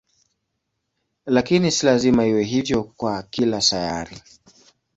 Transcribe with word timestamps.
Lakini 1.25 1.71
si 1.71 1.85
lazima 1.85 2.25
iwe 2.25 2.43
hivyo 2.43 2.83
kwa 2.83 3.23
kila 3.23 3.61
sayari. 3.61 4.21